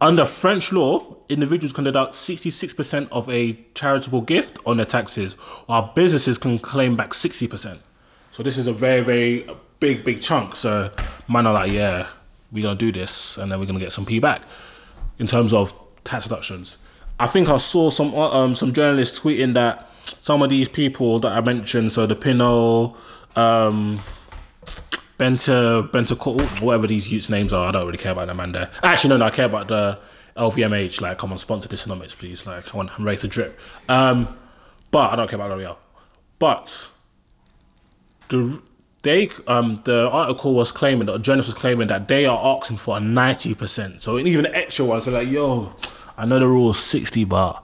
Under 0.00 0.26
French 0.26 0.72
law, 0.72 1.16
individuals 1.28 1.72
can 1.72 1.84
deduct 1.84 2.12
66% 2.12 3.08
of 3.10 3.30
a 3.30 3.54
charitable 3.74 4.20
gift 4.22 4.58
on 4.66 4.76
their 4.76 4.84
taxes, 4.84 5.34
while 5.66 5.92
businesses 5.94 6.36
can 6.36 6.58
claim 6.58 6.96
back 6.96 7.10
60%. 7.10 7.78
So 8.32 8.42
this 8.42 8.58
is 8.58 8.66
a 8.66 8.72
very, 8.72 9.00
very 9.00 9.48
big, 9.80 10.04
big 10.04 10.20
chunk. 10.20 10.56
So 10.56 10.90
man 11.28 11.46
are 11.46 11.54
like, 11.54 11.72
yeah, 11.72 12.10
we're 12.52 12.64
gonna 12.64 12.74
do 12.74 12.92
this, 12.92 13.38
and 13.38 13.50
then 13.50 13.60
we're 13.60 13.66
gonna 13.66 13.78
get 13.78 13.92
some 13.92 14.04
P 14.04 14.18
back 14.18 14.42
in 15.18 15.26
terms 15.26 15.54
of 15.54 15.72
tax 16.02 16.24
deductions. 16.24 16.76
I 17.18 17.26
think 17.26 17.48
I 17.48 17.56
saw 17.58 17.90
some 17.90 18.12
uh, 18.14 18.28
um, 18.30 18.54
some 18.54 18.72
journalists 18.72 19.20
tweeting 19.20 19.54
that 19.54 19.88
some 20.24 20.40
of 20.40 20.48
these 20.48 20.68
people 20.68 21.18
that 21.18 21.32
I 21.32 21.42
mentioned, 21.42 21.92
so 21.92 22.06
the 22.06 22.16
Pinault, 22.16 22.96
um, 23.36 24.00
Benta, 25.18 25.86
Benta, 25.90 26.62
whatever 26.62 26.86
these 26.86 27.12
youths' 27.12 27.28
names 27.28 27.52
are, 27.52 27.68
I 27.68 27.72
don't 27.72 27.84
really 27.84 27.98
care 27.98 28.12
about 28.12 28.28
them, 28.28 28.38
man. 28.38 28.52
There, 28.52 28.70
actually, 28.82 29.10
no, 29.10 29.16
no, 29.18 29.26
I 29.26 29.30
care 29.30 29.44
about 29.44 29.68
the 29.68 29.98
LVMH. 30.34 31.02
Like, 31.02 31.18
come 31.18 31.30
on, 31.30 31.36
sponsor 31.36 31.68
this 31.68 31.84
Dysonomics, 31.84 32.16
please. 32.16 32.46
Like, 32.46 32.72
I 32.72 32.76
want, 32.78 32.98
I'm 32.98 33.04
ready 33.04 33.18
to 33.18 33.28
drip. 33.28 33.58
Um, 33.90 34.34
but 34.90 35.12
I 35.12 35.16
don't 35.16 35.28
care 35.28 35.38
about 35.38 35.50
L'Oreal. 35.50 35.76
But 36.38 36.88
the 38.28 38.62
they 39.02 39.28
um 39.46 39.76
the 39.84 40.08
article 40.08 40.54
was 40.54 40.72
claiming 40.72 41.04
that 41.04 41.12
the 41.12 41.18
journalist 41.18 41.48
was 41.48 41.54
claiming 41.54 41.88
that 41.88 42.08
they 42.08 42.24
are 42.24 42.56
asking 42.56 42.78
for 42.78 42.96
a 42.96 43.00
ninety 43.00 43.54
percent. 43.54 44.02
So 44.02 44.18
even 44.18 44.44
the 44.44 44.56
extra 44.56 44.86
ones 44.86 45.06
are 45.06 45.10
like, 45.10 45.28
yo, 45.28 45.76
I 46.16 46.24
know 46.24 46.38
the 46.38 46.48
rule 46.48 46.70
is 46.70 46.78
sixty, 46.78 47.24
but 47.24 47.62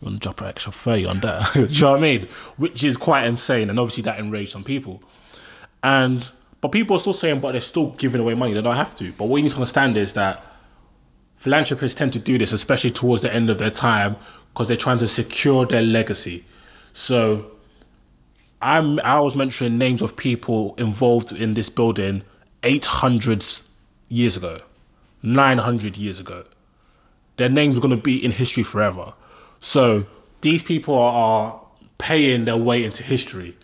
You 0.00 0.06
want 0.06 0.22
to 0.22 0.26
drop 0.26 0.40
an 0.40 0.46
extra 0.48 0.72
30 0.72 1.06
on 1.06 1.20
that. 1.20 1.52
Do 1.54 1.60
you 1.60 1.80
know 1.82 1.90
what 1.90 1.98
I 1.98 2.00
mean? 2.00 2.28
Which 2.56 2.84
is 2.84 2.96
quite 2.96 3.24
insane. 3.24 3.70
And 3.70 3.80
obviously 3.80 4.04
that 4.04 4.18
enraged 4.18 4.50
some 4.50 4.64
people. 4.64 5.02
And 5.82 6.30
but 6.60 6.72
people 6.72 6.96
are 6.96 6.98
still 6.98 7.12
saying, 7.12 7.40
but 7.40 7.52
they're 7.52 7.60
still 7.60 7.90
giving 7.90 8.20
away 8.20 8.34
money. 8.34 8.52
They 8.52 8.62
don't 8.62 8.76
have 8.76 8.94
to. 8.96 9.12
But 9.12 9.26
what 9.26 9.36
you 9.38 9.44
need 9.44 9.50
to 9.50 9.56
understand 9.56 9.96
is 9.96 10.12
that 10.14 10.44
philanthropists 11.36 11.96
tend 11.96 12.12
to 12.14 12.18
do 12.18 12.36
this, 12.36 12.52
especially 12.52 12.90
towards 12.90 13.22
the 13.22 13.32
end 13.32 13.48
of 13.48 13.58
their 13.58 13.70
time, 13.70 14.16
because 14.52 14.66
they're 14.68 14.76
trying 14.76 14.98
to 14.98 15.08
secure 15.08 15.66
their 15.66 15.82
legacy. 15.82 16.44
So 16.92 17.52
I'm 18.60 18.98
I 19.00 19.20
was 19.20 19.36
mentioning 19.36 19.78
names 19.78 20.02
of 20.02 20.16
people 20.16 20.74
involved 20.78 21.32
in 21.32 21.54
this 21.54 21.68
building 21.68 22.22
800 22.64 23.44
years 24.08 24.36
ago, 24.36 24.56
900 25.22 25.96
years 25.96 26.18
ago. 26.18 26.44
Their 27.36 27.48
names 27.48 27.78
are 27.78 27.80
going 27.80 27.96
to 27.96 28.02
be 28.02 28.24
in 28.24 28.32
history 28.32 28.64
forever. 28.64 29.12
So 29.60 30.06
these 30.40 30.62
people 30.62 30.94
are 30.94 31.60
paying 31.98 32.44
their 32.44 32.56
way 32.56 32.84
into 32.84 33.02
history. 33.02 33.56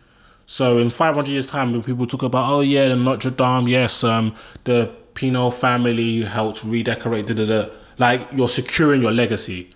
So 0.46 0.78
in 0.78 0.90
500 0.90 1.30
years' 1.30 1.46
time, 1.46 1.72
when 1.72 1.82
people 1.82 2.06
talk 2.06 2.22
about, 2.22 2.50
oh 2.50 2.60
yeah, 2.60 2.88
the 2.88 2.96
Notre 2.96 3.30
Dame, 3.30 3.68
yes, 3.68 4.04
um, 4.04 4.34
the 4.64 4.90
Pinault 5.14 5.54
family 5.54 6.22
helped 6.22 6.64
redecorate, 6.64 7.26
da, 7.26 7.34
da, 7.34 7.46
da. 7.46 7.68
like 7.98 8.28
you're 8.32 8.48
securing 8.48 9.00
your 9.00 9.12
legacy. 9.12 9.70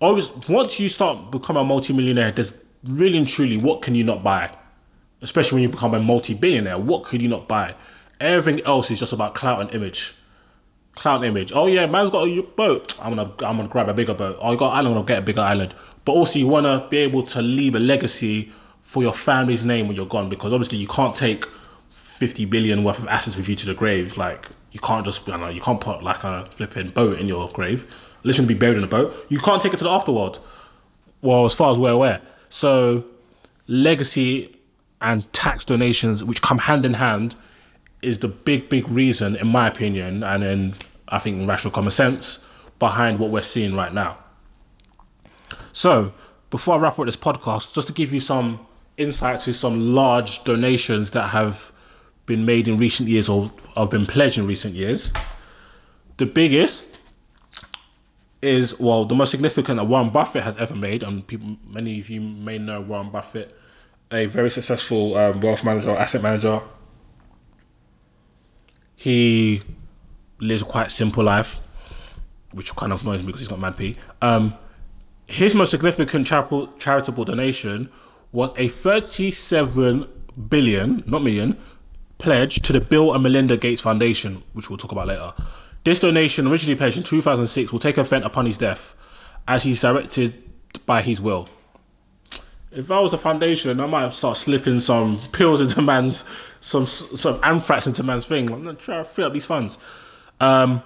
Always, 0.00 0.30
once 0.48 0.80
you 0.80 0.88
start 0.88 1.30
become 1.30 1.56
a 1.56 1.64
multimillionaire, 1.64 2.32
there's 2.32 2.52
really 2.82 3.18
and 3.18 3.28
truly, 3.28 3.56
what 3.56 3.82
can 3.82 3.94
you 3.94 4.04
not 4.04 4.22
buy? 4.22 4.50
Especially 5.22 5.56
when 5.56 5.62
you 5.62 5.68
become 5.68 5.94
a 5.94 6.00
multi-billionaire, 6.00 6.78
what 6.78 7.04
could 7.04 7.22
you 7.22 7.28
not 7.28 7.46
buy? 7.46 7.74
Everything 8.20 8.64
else 8.66 8.90
is 8.90 8.98
just 8.98 9.12
about 9.12 9.34
clout 9.34 9.60
and 9.60 9.70
image. 9.72 10.14
Clout 10.94 11.16
and 11.16 11.24
image. 11.24 11.52
Oh 11.52 11.66
yeah, 11.66 11.86
man's 11.86 12.10
got 12.10 12.28
a 12.28 12.40
boat. 12.40 12.98
I'm 13.02 13.16
gonna, 13.16 13.30
I'm 13.44 13.56
gonna 13.56 13.68
grab 13.68 13.88
a 13.88 13.94
bigger 13.94 14.14
boat. 14.14 14.38
Oh, 14.40 14.52
you 14.52 14.58
got 14.58 14.72
island. 14.72 14.88
I'm 14.88 14.94
gonna 14.94 15.06
get 15.06 15.18
a 15.18 15.22
bigger 15.22 15.40
island. 15.40 15.74
But 16.04 16.12
also, 16.12 16.38
you 16.38 16.46
wanna 16.46 16.86
be 16.90 16.98
able 16.98 17.22
to 17.24 17.42
leave 17.42 17.74
a 17.74 17.80
legacy 17.80 18.52
for 18.82 19.02
your 19.02 19.12
family's 19.12 19.64
name 19.64 19.88
when 19.88 19.96
you're 19.96 20.06
gone, 20.06 20.28
because 20.28 20.52
obviously 20.52 20.78
you 20.78 20.86
can't 20.86 21.14
take 21.14 21.46
50 21.90 22.44
billion 22.44 22.84
worth 22.84 22.98
of 22.98 23.08
assets 23.08 23.36
with 23.36 23.48
you 23.48 23.54
to 23.56 23.66
the 23.66 23.74
grave. 23.74 24.16
Like 24.16 24.48
you 24.72 24.80
can't 24.80 25.04
just, 25.04 25.26
know, 25.26 25.48
you 25.48 25.60
can't 25.60 25.80
put 25.80 26.02
like 26.02 26.22
a 26.22 26.44
flipping 26.46 26.90
boat 26.90 27.18
in 27.18 27.26
your 27.26 27.48
grave. 27.48 27.90
Listen, 28.24 28.46
be 28.46 28.54
buried 28.54 28.78
in 28.78 28.84
a 28.84 28.88
boat. 28.88 29.14
You 29.28 29.38
can't 29.38 29.60
take 29.60 29.74
it 29.74 29.78
to 29.78 29.84
the 29.84 29.90
afterworld. 29.90 30.38
Well, 31.22 31.44
as 31.46 31.54
far 31.54 31.70
as 31.70 31.78
we're 31.78 31.90
aware. 31.90 32.20
So, 32.48 33.04
legacy 33.66 34.54
and 35.00 35.30
tax 35.32 35.64
donations, 35.64 36.24
which 36.24 36.40
come 36.40 36.58
hand 36.58 36.86
in 36.86 36.94
hand, 36.94 37.34
is 38.02 38.18
the 38.18 38.28
big, 38.28 38.68
big 38.68 38.88
reason, 38.88 39.36
in 39.36 39.46
my 39.46 39.68
opinion, 39.68 40.22
and 40.22 40.44
in 40.44 40.74
I 41.08 41.18
think 41.18 41.48
rational 41.48 41.72
common 41.72 41.90
sense, 41.90 42.38
behind 42.78 43.18
what 43.18 43.30
we're 43.30 43.42
seeing 43.42 43.74
right 43.74 43.92
now. 43.92 44.18
So, 45.72 46.12
before 46.50 46.76
I 46.76 46.78
wrap 46.78 46.98
up 46.98 47.06
this 47.06 47.16
podcast, 47.16 47.74
just 47.74 47.88
to 47.88 47.92
give 47.92 48.12
you 48.12 48.20
some 48.20 48.66
insight 48.96 49.40
to 49.40 49.52
some 49.52 49.94
large 49.94 50.44
donations 50.44 51.10
that 51.12 51.28
have 51.30 51.72
been 52.26 52.44
made 52.44 52.68
in 52.68 52.78
recent 52.78 53.08
years 53.08 53.28
or 53.28 53.50
have 53.76 53.90
been 53.90 54.06
pledged 54.06 54.38
in 54.38 54.46
recent 54.46 54.74
years. 54.74 55.12
The 56.16 56.26
biggest 56.26 56.96
is 58.40 58.78
well 58.78 59.04
the 59.04 59.14
most 59.14 59.30
significant 59.30 59.78
that 59.78 59.84
Warren 59.84 60.10
Buffett 60.10 60.42
has 60.42 60.56
ever 60.56 60.74
made, 60.74 61.02
and 61.02 61.26
people, 61.26 61.56
many 61.66 61.98
of 61.98 62.08
you 62.08 62.20
may 62.20 62.58
know 62.58 62.80
Warren 62.80 63.10
Buffett, 63.10 63.56
a 64.12 64.26
very 64.26 64.50
successful 64.50 65.16
um, 65.16 65.40
wealth 65.40 65.64
manager, 65.64 65.90
asset 65.90 66.22
manager. 66.22 66.60
He 68.96 69.60
lives 70.38 70.62
a 70.62 70.64
quite 70.64 70.90
simple 70.90 71.24
life, 71.24 71.58
which 72.52 72.74
kind 72.76 72.92
of 72.92 73.02
annoys 73.02 73.20
me 73.20 73.26
because 73.26 73.40
he's 73.40 73.48
got 73.48 73.58
mad 73.58 73.76
P. 73.76 73.96
Um, 74.22 74.54
his 75.26 75.54
most 75.54 75.70
significant 75.70 76.26
charitable, 76.26 76.68
charitable 76.78 77.24
donation 77.24 77.90
was 78.32 78.52
a 78.56 78.68
37 78.68 80.06
billion, 80.48 81.02
not 81.06 81.22
million, 81.22 81.56
pledge 82.18 82.60
to 82.62 82.72
the 82.72 82.80
Bill 82.80 83.14
and 83.14 83.22
Melinda 83.22 83.56
Gates 83.56 83.80
Foundation, 83.80 84.42
which 84.52 84.68
we'll 84.68 84.78
talk 84.78 84.92
about 84.92 85.08
later. 85.08 85.32
This 85.84 86.00
donation, 86.00 86.46
originally 86.46 86.76
pledged 86.76 86.96
in 86.96 87.02
2006, 87.02 87.72
will 87.72 87.78
take 87.78 87.98
effect 87.98 88.24
upon 88.24 88.46
his 88.46 88.56
death, 88.56 88.94
as 89.46 89.62
he's 89.62 89.80
directed 89.80 90.34
by 90.86 91.02
his 91.02 91.20
will. 91.20 91.48
If 92.72 92.90
I 92.90 92.98
was 92.98 93.12
a 93.12 93.18
foundation, 93.18 93.78
I 93.78 93.86
might 93.86 94.12
start 94.12 94.36
slipping 94.36 94.80
some 94.80 95.20
pills 95.32 95.60
into 95.60 95.80
man's, 95.92 96.24
some 96.60 96.86
some 96.86 97.38
anthrax 97.42 97.86
into 97.86 98.02
man's 98.02 98.26
thing. 98.26 98.50
I'm 98.50 98.64
not 98.64 98.78
trying 98.78 99.04
to 99.04 99.08
free 99.08 99.24
up 99.24 99.32
these 99.32 99.46
funds. 99.46 99.78
Um, 100.40 100.82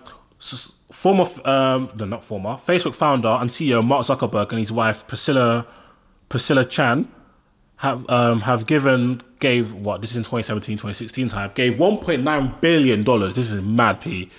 former, 0.90 1.26
um, 1.44 1.90
no, 1.96 2.04
not 2.04 2.24
former, 2.24 2.50
Facebook 2.50 2.94
founder 2.94 3.28
and 3.40 3.50
CEO 3.50 3.84
Mark 3.84 4.06
Zuckerberg 4.06 4.50
and 4.50 4.58
his 4.58 4.70
wife 4.70 5.06
Priscilla 5.06 5.66
Priscilla 6.28 6.64
Chan 6.64 7.10
have 7.76 8.08
um, 8.10 8.40
have 8.42 8.66
given 8.66 9.22
gave 9.40 9.72
what 9.72 10.00
this 10.00 10.10
is 10.10 10.16
in 10.16 10.22
2017 10.22 10.76
2016 10.76 11.28
time 11.28 11.50
gave 11.54 11.74
1.9 11.74 12.60
billion 12.60 13.02
dollars. 13.04 13.34
This 13.34 13.50
is 13.50 13.60
mad 13.62 14.00
p 14.00 14.30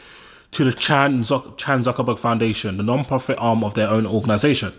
to 0.51 0.63
the 0.63 0.73
Chan, 0.73 1.19
Zuck- 1.19 1.57
Chan 1.57 1.83
Zuckerberg 1.83 2.17
Foundation, 2.17 2.77
the 2.77 2.83
non-profit 2.83 3.37
arm 3.39 3.63
of 3.63 3.75
their 3.75 3.89
own 3.89 4.05
organization. 4.05 4.73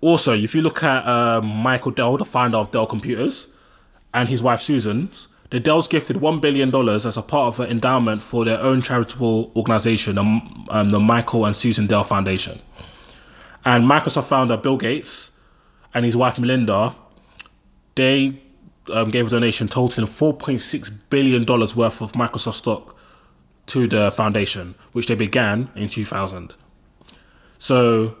Also, 0.00 0.34
if 0.34 0.54
you 0.54 0.62
look 0.62 0.82
at 0.82 1.06
um, 1.06 1.46
Michael 1.46 1.92
Dell, 1.92 2.16
the 2.16 2.24
founder 2.24 2.58
of 2.58 2.70
Dell 2.70 2.86
Computers, 2.86 3.48
and 4.12 4.28
his 4.28 4.42
wife 4.42 4.60
Susan, 4.60 5.10
the 5.52 5.60
Dells 5.60 5.86
gifted 5.86 6.16
$1 6.16 6.40
billion 6.40 6.74
as 6.88 7.16
a 7.18 7.20
part 7.20 7.48
of 7.48 7.60
an 7.60 7.70
endowment 7.70 8.22
for 8.22 8.46
their 8.46 8.58
own 8.58 8.80
charitable 8.80 9.52
organization, 9.54 10.16
um, 10.16 10.90
the 10.90 10.98
Michael 10.98 11.44
and 11.44 11.54
Susan 11.54 11.86
Dell 11.86 12.04
Foundation. 12.04 12.58
And 13.62 13.84
Microsoft 13.84 14.28
founder 14.28 14.56
Bill 14.56 14.78
Gates 14.78 15.30
and 15.92 16.06
his 16.06 16.16
wife 16.16 16.38
Melinda, 16.38 16.94
they 17.96 18.40
um, 18.90 19.10
gave 19.10 19.26
a 19.26 19.30
donation 19.30 19.68
totaling 19.68 20.08
$4.6 20.08 20.90
billion 21.10 21.44
worth 21.44 22.00
of 22.00 22.12
Microsoft 22.12 22.54
stock 22.54 22.96
to 23.66 23.86
the 23.86 24.10
foundation, 24.10 24.74
which 24.92 25.06
they 25.06 25.14
began 25.14 25.68
in 25.74 25.90
2000. 25.90 26.54
So, 27.58 28.16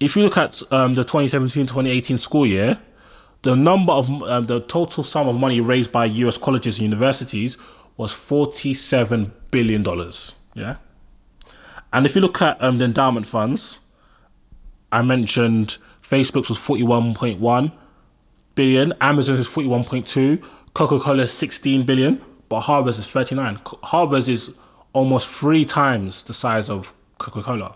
If 0.00 0.16
you 0.16 0.22
look 0.22 0.36
at 0.36 0.60
um, 0.72 0.94
the 0.94 1.04
2017-2018 1.04 2.18
school 2.18 2.46
year, 2.46 2.78
the 3.44 3.54
number 3.54 3.92
of 3.92 4.10
um, 4.22 4.46
the 4.46 4.60
total 4.60 5.04
sum 5.04 5.28
of 5.28 5.36
money 5.38 5.60
raised 5.60 5.92
by 5.92 6.06
US 6.06 6.38
colleges 6.38 6.78
and 6.78 6.84
universities 6.84 7.56
was 7.96 8.12
forty-seven 8.12 9.32
billion 9.50 9.82
dollars. 9.82 10.34
Yeah, 10.54 10.76
and 11.92 12.06
if 12.06 12.14
you 12.14 12.22
look 12.22 12.40
at 12.40 12.60
um, 12.62 12.78
the 12.78 12.84
endowment 12.84 13.26
funds, 13.26 13.80
I 14.90 15.02
mentioned 15.02 15.76
Facebook's 16.02 16.48
was 16.48 16.58
forty-one 16.58 17.14
point 17.14 17.38
one 17.38 17.72
billion, 18.54 18.94
Amazon's 19.00 19.40
is 19.40 19.46
forty-one 19.46 19.84
point 19.84 20.06
two, 20.06 20.40
Coca-Cola 20.72 21.24
is 21.24 21.32
sixteen 21.32 21.84
billion, 21.84 22.22
but 22.48 22.60
Harvard's 22.60 22.98
is 22.98 23.06
thirty-nine. 23.06 23.60
Harvard's 23.82 24.28
is 24.28 24.58
almost 24.94 25.28
three 25.28 25.66
times 25.66 26.22
the 26.22 26.32
size 26.32 26.70
of 26.70 26.94
Coca-Cola. 27.18 27.74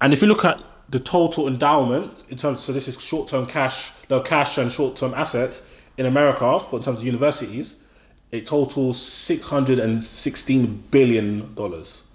And 0.00 0.12
if 0.12 0.22
you 0.22 0.28
look 0.28 0.44
at 0.44 0.62
the 0.88 1.00
total 1.00 1.48
endowment 1.48 2.24
in 2.30 2.36
terms, 2.36 2.62
so 2.62 2.72
this 2.72 2.86
is 2.86 3.00
short-term 3.00 3.46
cash, 3.46 3.92
no 4.08 4.20
cash 4.20 4.56
and 4.58 4.70
short-term 4.70 5.14
assets 5.14 5.68
in 5.96 6.06
America 6.06 6.60
for 6.60 6.76
in 6.76 6.82
terms 6.82 6.98
of 6.98 7.04
universities, 7.04 7.82
it 8.30 8.46
totals 8.46 9.00
six 9.00 9.46
hundred 9.46 9.78
and 9.78 10.02
sixteen 10.02 10.84
billion 10.90 11.54
dollars. 11.54 12.06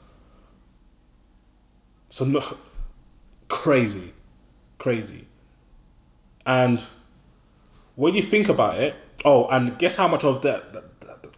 So 2.10 2.26
no, 2.26 2.44
crazy, 3.48 4.14
crazy, 4.78 5.26
and 6.46 6.82
when 7.96 8.16
you 8.16 8.22
think 8.22 8.50
about 8.50 8.80
it, 8.80 8.96
oh, 9.26 9.48
and 9.48 9.78
guess 9.80 9.96
how 9.96 10.08
much 10.08 10.24
of 10.24 10.42
that? 10.44 10.84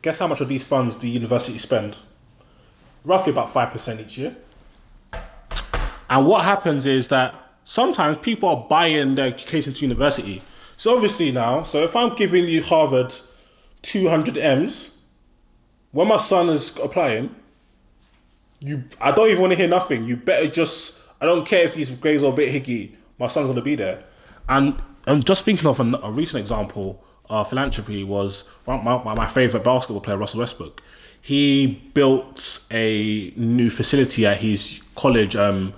Guess 0.01 0.19
how 0.19 0.27
much 0.27 0.41
of 0.41 0.49
these 0.49 0.63
funds 0.63 0.97
the 0.97 1.09
university 1.09 1.57
spend? 1.57 1.95
Roughly 3.05 3.31
about 3.31 3.49
five 3.51 3.71
percent 3.71 4.01
each 4.01 4.17
year. 4.17 4.35
And 6.13 6.27
what 6.27 6.43
happens 6.43 6.85
is 6.85 7.07
that 7.07 7.33
sometimes 7.63 8.19
people 8.19 8.47
are 8.47 8.67
buying 8.69 9.15
their 9.15 9.25
education 9.25 9.73
to 9.73 9.81
university. 9.81 10.43
So 10.77 10.93
obviously 10.93 11.31
now, 11.31 11.63
so 11.63 11.79
if 11.83 11.95
I'm 11.95 12.13
giving 12.13 12.45
you 12.45 12.61
Harvard 12.61 13.15
200 13.81 14.37
M's, 14.37 14.95
when 15.91 16.07
my 16.07 16.17
son 16.17 16.49
is 16.49 16.77
applying, 16.77 17.33
you 18.59 18.83
I 19.01 19.09
don't 19.11 19.27
even 19.29 19.41
want 19.41 19.53
to 19.53 19.57
hear 19.57 19.67
nothing. 19.67 20.05
You 20.05 20.15
better 20.15 20.47
just 20.47 21.01
I 21.19 21.25
don't 21.25 21.47
care 21.47 21.63
if 21.63 21.73
his 21.73 21.89
grades 21.89 22.21
are 22.21 22.31
a 22.31 22.35
bit 22.35 22.51
hickey. 22.51 22.91
My 23.17 23.25
son's 23.25 23.47
gonna 23.47 23.63
be 23.63 23.73
there. 23.73 24.03
And 24.47 24.79
I'm 25.07 25.23
just 25.23 25.43
thinking 25.43 25.65
of 25.65 25.79
a, 25.79 25.99
a 26.03 26.11
recent 26.11 26.41
example 26.41 27.03
philanthropy 27.43 28.03
was 28.03 28.43
my, 28.67 28.79
my, 28.79 29.15
my 29.15 29.25
favorite 29.25 29.63
basketball 29.63 30.01
player, 30.01 30.17
Russell 30.17 30.41
Westbrook. 30.41 30.83
He 31.23 31.89
built 31.95 32.61
a 32.69 33.33
new 33.35 33.71
facility 33.71 34.27
at 34.27 34.37
his 34.37 34.79
college, 34.95 35.35
um, 35.35 35.73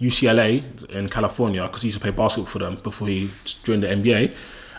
UCLA 0.00 0.90
in 0.90 1.08
California, 1.08 1.62
because 1.62 1.82
he 1.82 1.88
used 1.88 1.98
to 1.98 2.02
play 2.02 2.10
basketball 2.10 2.46
for 2.46 2.58
them 2.58 2.76
before 2.82 3.08
he 3.08 3.30
joined 3.64 3.82
the 3.82 3.88
NBA. 3.88 4.34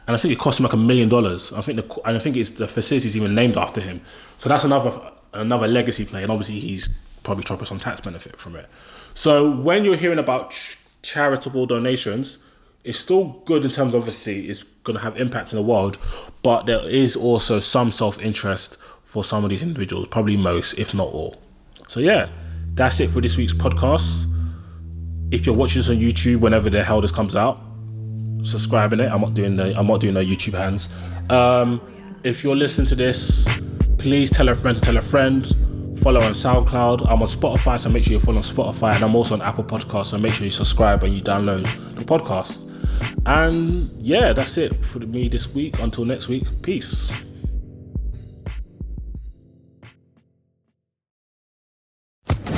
And 0.08 0.16
I 0.16 0.18
think 0.18 0.34
it 0.34 0.40
cost 0.40 0.60
him 0.60 0.64
like 0.64 0.74
a 0.74 0.78
million 0.78 1.10
dollars. 1.10 1.54
I 1.54 1.62
think 1.62 1.78
the 1.78 2.02
I 2.04 2.18
think 2.20 2.36
it's 2.36 2.52
the 2.52 2.68
facility's 2.68 3.16
even 3.16 3.36
named 3.36 3.58
after 3.58 3.82
him. 3.82 4.02
So 4.40 4.50
that's 4.50 4.64
another 4.64 5.00
another 5.34 5.68
legacy 5.68 6.06
play, 6.06 6.24
and 6.24 6.32
obviously 6.32 6.60
he's 6.60 6.88
probably 7.24 7.44
trying 7.44 7.64
some 7.66 7.80
tax 7.80 8.02
benefit 8.02 8.38
from 8.38 8.56
it. 8.56 8.68
So 9.14 9.52
when 9.52 9.86
you're 9.86 9.96
hearing 9.96 10.18
about 10.18 10.52
ch- 10.52 10.78
charitable 11.04 11.68
donations, 11.68 12.40
it's 12.84 12.98
still 12.98 13.42
good 13.46 13.64
in 13.64 13.72
terms 13.72 13.94
of 13.94 14.02
obviously 14.02 14.50
it's 14.50 14.64
going 14.84 14.98
to 14.98 15.04
have 15.04 15.20
impact 15.20 15.54
in 15.54 15.58
the 15.58 15.64
world, 15.64 16.00
but 16.42 16.66
there 16.66 16.88
is 16.90 17.16
also 17.16 17.60
some 17.60 17.92
self 17.92 18.20
interest 18.20 18.78
for 19.04 19.24
some 19.24 19.44
of 19.44 19.50
these 19.50 19.62
individuals, 19.62 20.08
probably 20.08 20.38
most, 20.38 20.74
if 20.80 20.94
not 20.94 21.08
all. 21.10 21.40
So 21.88 22.00
yeah, 22.00 22.30
that's 22.74 23.00
it 23.00 23.10
for 23.10 23.22
this 23.22 23.38
week's 23.38 23.54
podcast. 23.54 24.26
If 25.32 25.46
you're 25.46 25.56
watching 25.56 25.80
this 25.80 25.90
on 25.90 25.98
YouTube, 25.98 26.42
whenever 26.42 26.70
the 26.70 26.84
hell 26.84 27.02
this 27.02 27.12
comes 27.12 27.36
out, 27.36 27.60
subscribing 28.44 29.00
it. 29.00 29.10
I'm 29.10 29.22
not 29.22 29.34
doing 29.34 29.56
the 29.56 29.78
I'm 29.78 29.88
not 29.88 30.02
doing 30.02 30.14
no 30.14 30.24
YouTube 30.24 30.54
hands. 30.54 30.90
Um, 31.30 31.82
if 32.24 32.44
you're 32.44 32.56
listening 32.56 32.88
to 32.88 32.96
this, 32.96 33.48
please 33.98 34.30
tell 34.30 34.50
a 34.50 34.56
friend 34.56 34.78
to 34.78 34.84
tell 34.84 34.98
a 34.98 35.02
friend. 35.02 35.48
Follow 36.00 36.22
on 36.22 36.32
SoundCloud. 36.32 37.08
I'm 37.10 37.22
on 37.22 37.28
Spotify, 37.28 37.80
so 37.80 37.90
make 37.90 38.04
sure 38.04 38.14
you 38.14 38.20
follow 38.20 38.38
on 38.38 38.44
Spotify, 38.44 38.96
and 38.96 39.04
I'm 39.04 39.16
also 39.16 39.36
on 39.36 39.42
Apple 39.42 39.64
Podcasts, 39.64 40.08
so 40.08 40.18
make 40.18 40.34
sure 40.34 40.46
you 40.46 40.52
subscribe 40.52 41.04
and 41.04 41.14
you 41.14 41.22
download 41.22 41.64
the 41.96 42.04
podcast. 42.04 42.68
And 43.26 43.92
yeah, 44.02 44.34
that's 44.34 44.58
it 44.58 44.84
for 44.84 45.00
me 45.00 45.28
this 45.28 45.54
week. 45.54 45.80
Until 45.80 46.06
next 46.06 46.28
week, 46.28 46.46
peace. 46.64 47.12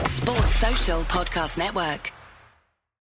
Sports 0.05 0.55
Social 0.55 1.01
Podcast 1.01 1.57
Network. 1.57 2.11